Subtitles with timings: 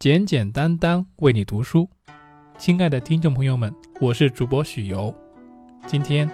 [0.00, 1.86] 简简单单为你读书，
[2.56, 5.14] 亲爱的听众朋友们，我是主播许由。
[5.86, 6.26] 今天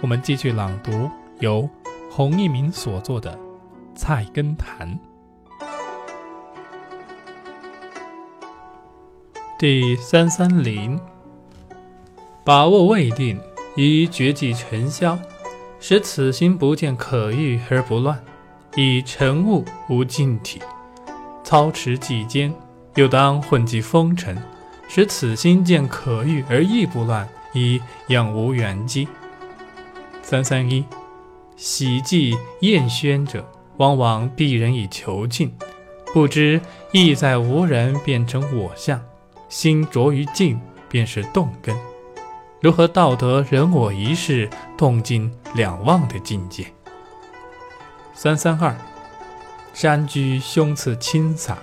[0.00, 1.70] 我们继续朗读由
[2.10, 3.32] 洪一鸣所作的
[3.94, 4.98] 《菜根谭》
[9.56, 10.98] 第三三零。
[12.42, 13.38] 把握未定，
[13.76, 15.16] 以绝迹尘嚣，
[15.78, 18.18] 使此心不见可欲而不乱；
[18.74, 20.60] 以尘物无尽体，
[21.44, 22.52] 操持己间。
[22.94, 24.36] 又当混迹风尘，
[24.88, 29.08] 使此心见可遇而亦不乱，以养无远机。
[30.22, 30.84] 三三一，
[31.56, 35.52] 喜忌厌喧者，往往避人以求静，
[36.12, 36.60] 不知
[36.92, 39.00] 意在无人变成我相，
[39.48, 41.74] 心着于静便是动根。
[42.60, 46.66] 如何道得人我一事动静两忘的境界？
[48.14, 48.76] 三三二，
[49.72, 51.56] 山居胸次清洒。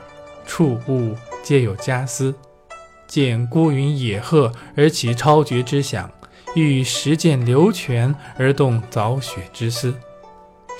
[0.49, 2.33] 触物皆有家私，
[3.07, 6.09] 见孤云野鹤而起超绝之想，
[6.55, 9.93] 遇时见流泉而动凿雪之思。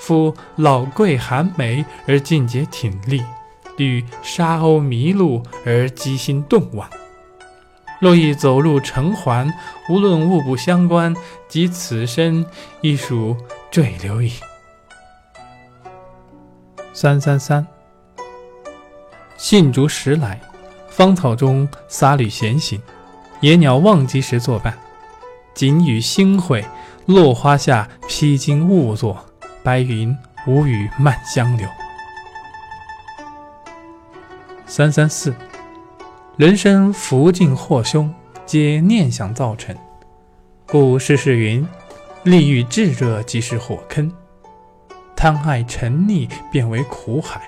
[0.00, 3.22] 夫老贵寒梅而尽节挺立，
[3.78, 6.90] 遇沙鸥迷路而机心动望。
[8.00, 9.52] 若亦走入城环，
[9.88, 11.14] 无论物不相关，
[11.48, 12.44] 及此身
[12.80, 13.36] 亦属
[13.70, 14.32] 坠流矣。
[16.92, 17.64] 三三三。
[19.40, 20.38] 信竹时来，
[20.90, 22.78] 芳草中撒缕闲行；
[23.40, 24.76] 野鸟忘机时作伴。
[25.54, 26.62] 锦雨星会，
[27.06, 29.24] 落花下披巾雾作，
[29.62, 30.14] 白云
[30.46, 31.66] 无语慢相留。
[34.66, 35.34] 三三四，
[36.36, 38.12] 人生福尽祸凶，
[38.44, 39.74] 皆念想造成。
[40.66, 41.66] 故世事云：
[42.24, 44.12] 利欲炙热即是火坑，
[45.16, 47.40] 贪爱沉溺变为苦海。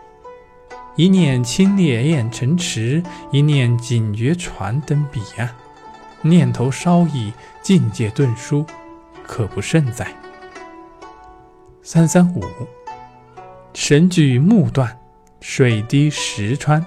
[0.95, 5.49] 一念清冽雁成池，一念警觉船登彼岸。
[6.21, 8.67] 念头稍逸，境界顿殊，
[9.27, 10.15] 可不胜哉？
[11.83, 12.43] 三三五，
[13.73, 14.99] 神锯木断，
[15.41, 16.85] 水滴石穿。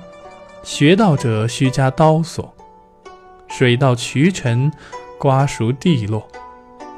[0.62, 2.54] 学道者须加刀索，
[3.48, 4.72] 水到渠成，
[5.18, 6.22] 瓜熟蒂落；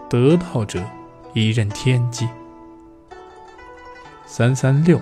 [0.09, 0.83] 得道者
[1.33, 2.27] 一任天机。
[4.25, 4.99] 三三六。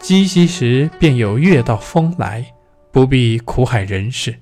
[0.00, 2.54] 积息时便有月到风来，
[2.90, 4.40] 不必苦海人世。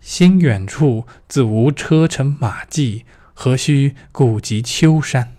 [0.00, 5.36] 心远处自无车尘马迹，何须顾及秋山？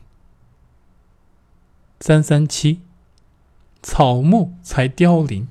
[1.99, 2.79] 三三七，
[3.81, 5.49] 草木才凋零，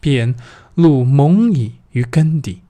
[0.00, 0.34] 便
[0.74, 2.62] 露蒙矣于根底；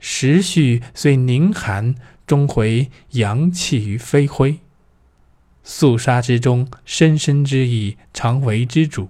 [0.00, 1.94] 时序虽凝寒，
[2.26, 4.58] 终回阳气于飞灰。
[5.62, 9.08] 肃杀之中，深深之意，常为之主。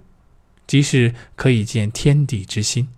[0.67, 2.89] 即是可以见天地之心。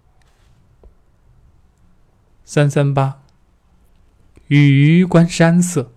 [2.44, 3.22] 三三八，
[4.47, 5.94] 雨余观山色，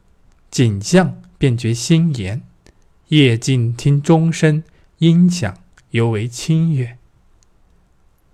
[0.50, 2.43] 景象便觉心妍；
[3.09, 4.62] 夜静听钟声，
[4.99, 5.56] 音响
[5.91, 6.99] 犹为清悦。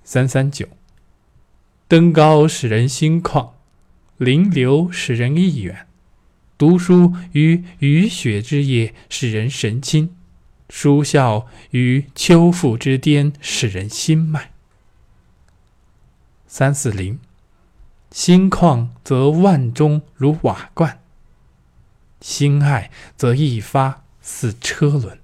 [0.03, 0.67] 三三九，
[1.87, 3.53] 登高使人心旷，
[4.17, 5.87] 临流使人意远。
[6.57, 10.17] 读书于雨雪之夜，使人神清。
[10.69, 14.53] 书笑于秋复之巅，使人心脉。
[16.47, 17.19] 三四零，
[18.11, 20.99] 心旷则万钟如瓦罐；
[22.21, 25.19] 心爱则一发似车轮。